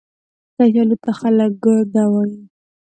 [0.55, 2.39] کچالو ته خلک ګرده وايي